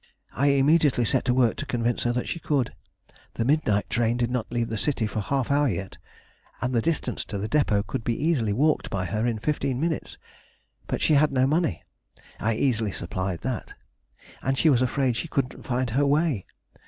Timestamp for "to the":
7.25-7.47